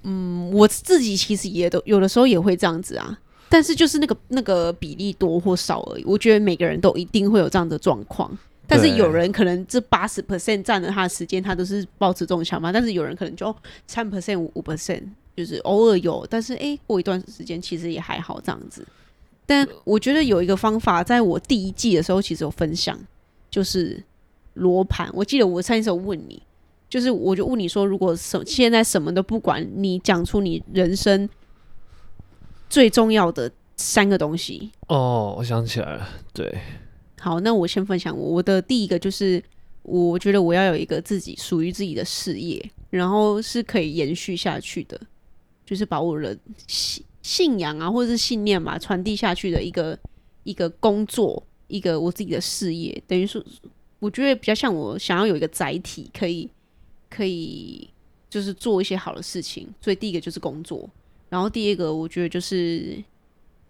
[0.03, 6.05] 嗯，我自己其实也都有的时候也会这样子啊，但是就是那个那个比例多或少而已。
[6.05, 13.55] 我觉得每个人都一定会有这样的状况，但是有人可能这八十 percent 占了他的时间，他都是保持这种想法，但是有人可能就
[13.87, 15.05] 三 percent 五 percent。
[15.39, 18.85] 就是偶尔有，但是哎、欸，过一段时间其实也还好这样子。
[19.47, 22.99] 但我觉得有一个方法，在我第一季的时候其实有分享，
[23.49, 24.03] 就是
[24.55, 25.09] 罗盘。
[25.15, 26.43] 我记得我上一次有问你，
[26.91, 31.29] 就是我就问你说，如果什现在什么都不管，你讲出你人生
[32.69, 34.73] 最重要的三个东西。
[34.89, 36.53] 哦，我想起来了，对。
[37.21, 39.41] 好，那我先分享我，我的第一个就是，
[39.85, 45.01] 我觉得我要有一个自己属于自己的事业，然后是可以延续下去的。
[45.69, 46.35] 就是把我的
[46.67, 49.99] 信信仰啊，或者是信念嘛，传递下去的一个
[50.45, 53.45] 一个工作，一个我自己的事业，等于说，
[53.99, 56.49] 我觉得比较像我想要有一个载体，可以
[57.11, 57.87] 可以
[58.31, 59.69] 就是做一些好的事情。
[59.79, 60.89] 所以第一个就是工作，
[61.29, 62.97] 然后第二个我觉得就是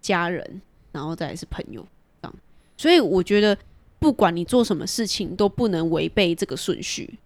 [0.01, 1.85] 家人，然后再是朋友
[2.23, 2.37] 这样。
[2.77, 3.59] 所以我觉得
[3.99, 7.19] 不管你做什么事情，都不能违背这个顺序。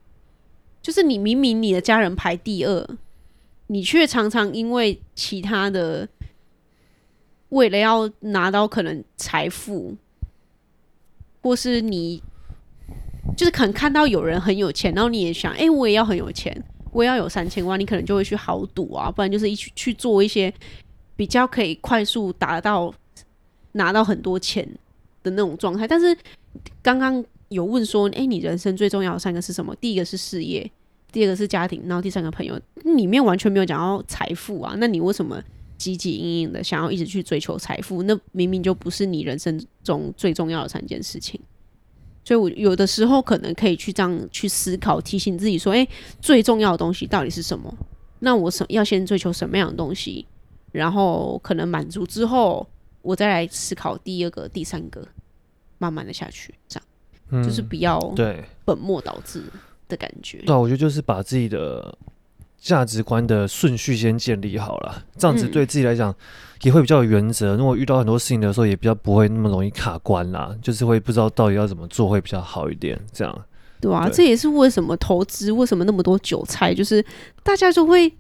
[0.81, 2.89] 就是你明明你的家人排第二。
[3.73, 6.07] 你却常常因为其他的，
[7.49, 9.97] 为了要拿到可能财富，
[11.41, 12.23] 或是你
[13.35, 16.55] 就是可能看到有人很有钱，然后你也想，哎、我也要很有钱，
[16.93, 20.53] 我也要有三千万，你可能就会去豪赌啊，不然就是一去去做一些
[21.17, 22.95] 比较可以快速达到
[23.73, 24.69] 拿到很多钱
[25.23, 25.89] 的那种状态。
[25.89, 26.15] 但是
[26.83, 29.75] 刚刚有问说，哎、你人生最重要的三个是什么？
[29.77, 30.71] 第一个是事业。
[31.13, 34.75] 第二个是家庭，然后第三个朋友，里面完全没有讲到财富啊。
[34.79, 35.41] 那你为什么
[35.79, 38.03] 汲汲营营的想要一直去追求财富？
[38.05, 41.39] 那明明就不是你人生中最重要的三件事情。
[42.25, 45.87] 所以，我有的时候可能可以去这样去思考，提醒自己说：“诶，
[46.21, 47.73] 最重要的东西到底是什么？
[48.21, 50.25] 那我什要先追求什么样的东西？
[50.71, 52.67] 然后可能满足之后，
[53.03, 55.07] 我再来思考第二个、第三个，
[55.79, 56.89] 慢慢的下去，这样、
[57.31, 59.43] 嗯、就是比较对本末倒置。”
[59.93, 61.97] 的感觉，对，我觉得就是把自己的
[62.59, 66.15] 价值观的顺序先建立好了，这样子对自己来讲
[66.63, 67.55] 也会比较有原则。
[67.57, 72.99] 如果遇到很多事情的时候，也比较不会那么容易卡关啦，就是会不知道到底要怎么做会比较好一点。
[73.13, 73.45] 这样，
[73.81, 77.05] 对啊，这也是为什么投资为什么那么多韭菜，就是
[77.43, 78.13] 大家就会。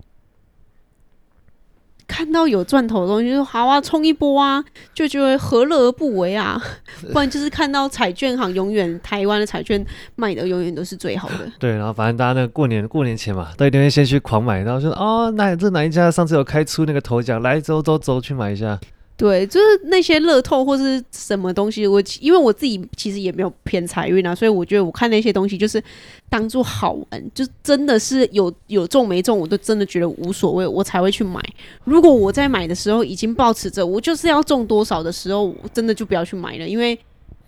[2.13, 6.63] 看到有赚头的东西，就说好啊，冲一波啊， 就觉得何乐而不为啊？
[7.11, 9.83] 不然就是看到彩券行永远台湾的彩券
[10.15, 11.51] 卖的永远都是最好的。
[11.59, 18.79] 对，然后反正大家那个过年过年前嘛，都一定会先去狂买，然后说哦，那这哪一家上次有开出那个头奖，来走走走去买一下。
[19.23, 25.81] 对，就是那些乐透或是什么东西，我因为我自己其实也没有偏财运啊，所以我觉得我看那些东西就是
[26.29, 31.41] 当做好玩，就真的是有有中没中，我都真的觉得无所谓，我才会去买。
[31.85, 36.99] 如果我在买的时候已经抱持着我就是要中多少的时候，我真的就不要去买了，因为。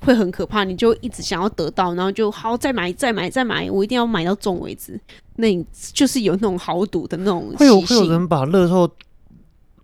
[0.00, 5.00] 会很可怕，你就一直想要得到，然后就好再买再买再买，我一定要买到中为止。
[5.36, 7.50] 那你就是有那种豪赌的那种。
[7.56, 8.86] 会有会有人把乐透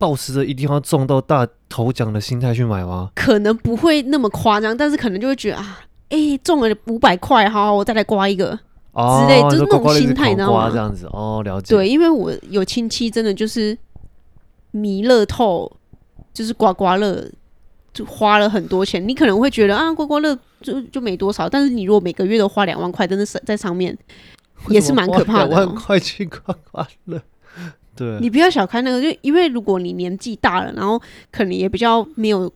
[0.00, 3.10] 抱持着一定要中到大头奖的心态去买吗？
[3.14, 8.58] 可能不会那么夸张，但是可能就会觉得啊，哎、欸，中了五百块，好，好，我再来刮一个、
[8.92, 10.70] 哦、之类，就是那种心态，你知道吗？
[10.72, 11.76] 这样子哦，了解。
[11.76, 13.76] 对，因为我有亲戚真的就是
[14.70, 15.70] 迷乐透，
[16.32, 17.30] 就是刮刮乐。
[17.92, 20.32] 就花了很多钱，你可能会觉得啊，刮刮乐
[20.62, 23.98] 就就没多少，但是你如果每个月都花两万块，真的是在上面
[24.68, 25.48] 也是蛮可怕的。
[25.48, 27.20] 两万块去刮刮乐，
[28.00, 32.50] 对，你不要小看那个，就因为如果你年纪大了，然后可能也比较没有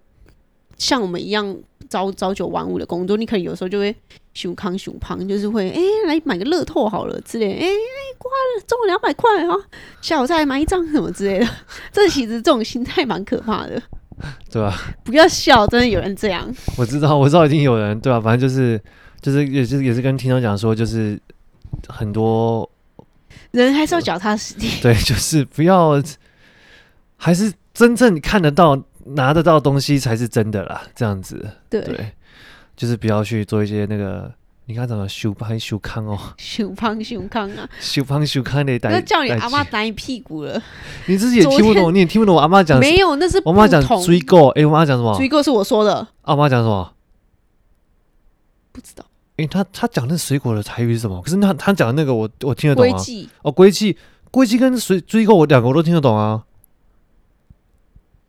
[0.79, 1.55] 像我们一样
[1.91, 3.95] 朝朝九晚五的工作，你可能有时候就会
[4.33, 7.75] 熊康熊胖，就是会哎、欸、来买个乐透好了之类，哎、欸、哎
[8.17, 9.55] 刮了中了两百块啊，
[10.01, 11.47] 下午再来买一张什么之类的，
[11.93, 13.83] 这其实这种心态蛮可怕的。
[14.49, 14.73] 对吧？
[15.03, 16.49] 不要笑，真的有人这样。
[16.79, 18.21] 我知道，我知道，已经有人对吧？
[18.21, 18.81] 反正就是，
[19.21, 21.21] 就是，也是，也是跟听众讲说，就是
[21.89, 22.71] 很多
[23.55, 24.69] 人还是要脚踏实地。
[24.83, 26.03] 对，就是不要，
[27.17, 30.83] 还是真正看得到、拿得到东西才是真的啦。
[30.95, 32.13] 这样子，对，对，
[32.77, 34.33] 就是不要去做一些那个。
[34.67, 36.19] 你看怎么修胖修康哦？
[36.39, 37.69] 修胖修康啊！
[37.81, 40.59] 修胖修康的，那叫你阿妈打你屁股了。
[41.05, 42.81] 你自己也听不懂，你也听不懂我阿妈讲。
[42.81, 44.49] 没有，那是我妈讲水果。
[44.53, 45.15] 哎，我妈讲什么？
[45.19, 46.09] 水果是我说的。
[46.23, 46.95] 阿妈讲什么？
[48.73, 49.05] 不知道。
[49.37, 51.21] 哎，他他讲那水果的台语是什么？
[51.23, 52.97] 可是他他讲的那个我我听得懂啊。
[52.97, 53.97] 龟哦，龟记
[54.31, 56.45] 龟记跟水水果我两个我都听得懂啊。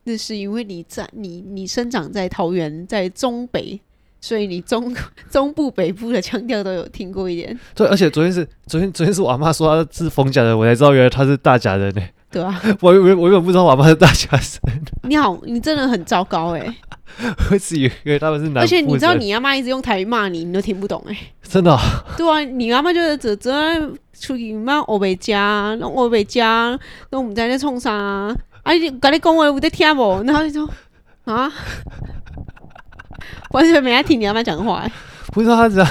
[0.04, 3.80] 那是因为你在你你生长在桃园，在中北。
[4.18, 4.92] 所以你中
[5.30, 7.56] 中部北部的腔调都有听过一点。
[7.76, 12.02] 对，而且昨天是昨天昨天是我阿妈说她是逢甲人，我才知道原来她是大甲人呢。
[12.36, 14.60] 对啊， 我我我根本不知道我阿妈是大学生。
[15.08, 16.60] 你好，你真的很糟糕哎！
[17.50, 18.62] 我以为他们是南。
[18.62, 21.16] 而且你知道你阿妈一直用台语骂你，你都听不懂哎。
[21.42, 21.78] 真的、哦？
[22.14, 23.50] 对啊，你阿妈就是只只
[24.20, 27.90] 出去骂我北家，那欧北家，那我们在那冲啥？
[27.94, 28.36] 啊，
[28.74, 30.22] 你跟你讲话有在听不？
[30.26, 30.68] 然后你说
[31.24, 31.50] 啊。
[33.52, 34.86] 完全没在听你阿妈讲话，
[35.32, 35.82] 不知道他在，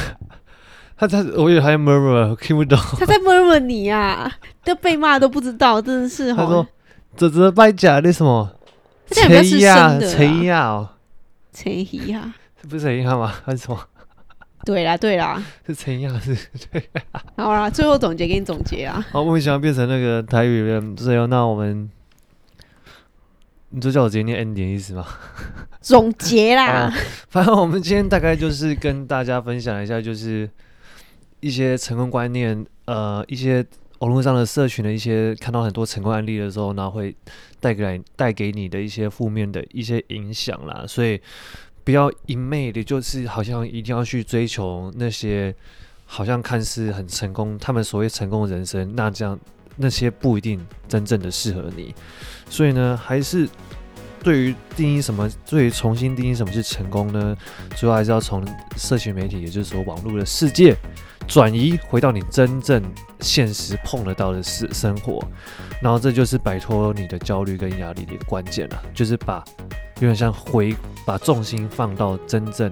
[0.98, 2.78] 他他，我以为他在 murmur，听不懂。
[2.98, 4.32] 他在 murmur 你呀，
[4.64, 6.34] 都被骂都不知道，真的是。
[6.34, 6.66] 他说
[7.18, 8.50] ：“这这败家那什么？”
[9.12, 10.90] 陈亚，陈亚哦，
[11.54, 13.34] 陈亚，这不是陈亚吗？
[13.46, 13.80] 还是什么？
[14.66, 16.36] 对啦，对啦，是陈亚，是
[16.72, 16.90] 对。
[17.38, 19.06] 好啦，最后总结给你总结啊。
[19.12, 21.90] 好，我们想要变成那个台语人，最后那我们。
[23.70, 25.06] 你就叫我直接念 N 点意思吗？
[25.82, 26.94] 总结啦、啊，
[27.28, 30.50] 反正我们今天大概就是跟大家分享一下，就是
[31.46, 33.64] 一些成功观念，呃，一些
[34.00, 37.16] 网络上的社群的一些看到很多成功案例的时候，然后会
[37.60, 40.86] 带给来带给你的一些负面的一些影响啦。
[40.88, 41.22] 所以
[41.84, 45.54] 不要一昧的，就是好像一定要去追求那些
[46.08, 49.40] 好像看似很成功，他们所谓成功的人生，那这样
[49.76, 51.94] 那些不一定真正的适合你。
[52.50, 53.48] 所以呢，还是
[54.24, 57.38] 对于定义什么，对于重新定义什么是成功呢？
[57.78, 58.44] 主要还是要从
[58.76, 60.76] 社群媒体，也就是说网络的世界
[61.28, 62.82] 转移回到你真正
[63.20, 65.24] 现实碰得到的生生活，
[65.82, 69.44] 然后这就是摆脱你的焦虑跟压力的一个关键了，就是把
[69.96, 72.72] 有点像回把重心放到真正。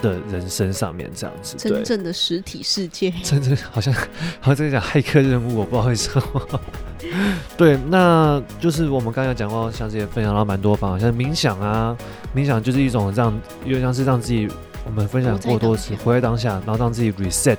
[0.00, 3.92] 的人生上面这样子，真正的实体世界，真正好像
[4.40, 6.60] 好像在讲骇客任务，我不知道为什么。
[7.58, 11.96] 对，那就是我们刚才讲过，像这也分享到蛮多方法，像冥想啊，
[12.32, 14.46] 冥想就是一种让，有点像是让自己，
[14.88, 17.58] 我们分享过多次，活在当下，然后让自己 reset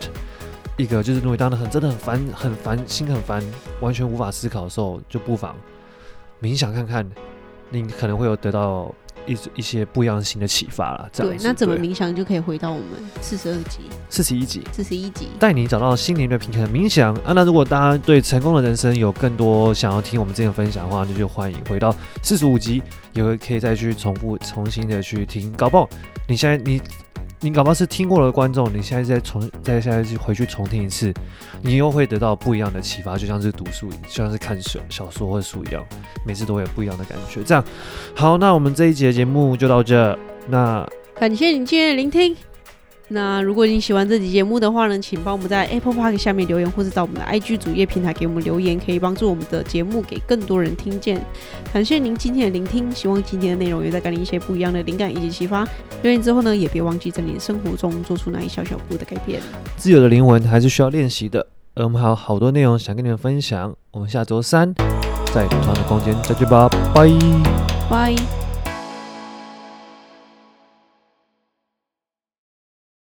[0.78, 3.42] 一个，就是如果当得很真的很烦，很烦，心很烦，
[3.80, 5.56] 完全无法思考的时候，就不妨
[6.42, 7.10] 冥想看看，
[7.70, 8.94] 你可能会有得到。
[9.28, 11.32] 一一些不一样新的启发了，这样。
[11.32, 12.86] 对，那怎么冥想就可以回到我们
[13.22, 16.68] 四十二集、四十一集、四十一集，带你找到心灵的平衡。
[16.74, 22.82] 冥想啊，那如果大家对成功的人生有更多想要听我们之前分享的话，那就欢迎回到四十五集，
[23.14, 25.52] 也会可以再去重复、重新的去听。
[25.52, 25.88] 搞不好
[26.26, 26.82] 你现在你。
[27.42, 31.14] 你搞不好是听过了的观众，你现在再重再现在去回去重听一次，
[31.62, 35.82] 你又会得到不一样的启发，就像是读书，就像是看小小说或书一样，
[36.26, 37.42] 每次都会有不一样的感觉。
[37.44, 37.64] 这样，
[38.14, 40.18] 好，那我们这一集的节目就到这，
[40.48, 40.86] 那
[41.16, 42.36] 感谢你今天的聆听，
[43.12, 51.20] 那如果你喜欢这期节目的话呢，请帮我们在 Apple Park 下面留言，或是到我们的 IG 主页平台给我们留言，可以帮助我们的节目给更多人听见。
[51.74, 55.68] 感谢您今天的聆听，希望今天的内容也带给你一些不一样的灵感以及启发。
[56.04, 59.42] 留言之后呢，也别忘记在你的生活中做出那一小小步的改变。
[59.76, 63.76] 自由的灵魂还是需要练习的，而我们还有好多内容想跟你们分享。
[63.92, 64.72] 我们下周三
[65.34, 67.10] 在同样的空间再见吧，拜
[67.90, 68.39] 拜。